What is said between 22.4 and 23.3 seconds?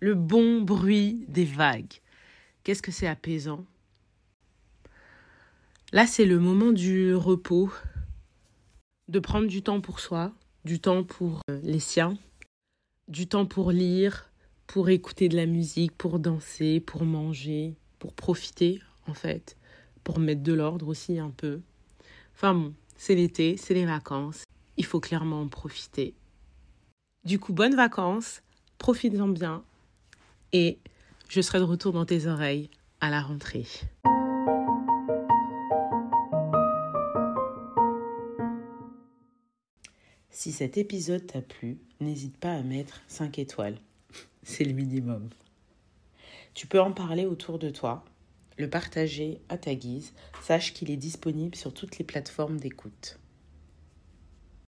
bon, c'est